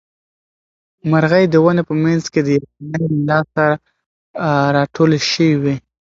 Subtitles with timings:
[1.09, 3.65] مرغۍ د ونې په منځ کې د یخنۍ له لاسه
[4.75, 5.75] راټولې شوې وې.